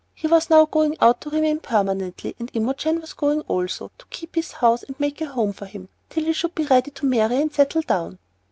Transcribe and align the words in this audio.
He 0.15 0.25
was 0.25 0.49
now 0.49 0.65
going 0.65 0.97
out 0.99 1.21
to 1.21 1.29
remain 1.29 1.59
permanently, 1.59 2.35
and 2.39 2.49
Imogen 2.55 2.99
was 3.01 3.13
going 3.13 3.41
also, 3.41 3.91
to 3.99 4.05
keep 4.09 4.33
his 4.33 4.53
house 4.53 4.81
and 4.81 4.99
make 4.99 5.21
a 5.21 5.27
home 5.27 5.53
for 5.53 5.67
him 5.67 5.89
till 6.09 6.23
he 6.25 6.33
should 6.33 6.55
be 6.55 6.65
ready 6.65 6.89
to 6.89 7.05
marry 7.05 7.39
and 7.39 7.53
settle 7.53 7.83
down. 7.83 8.17